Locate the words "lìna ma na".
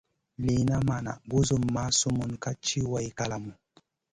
0.45-1.13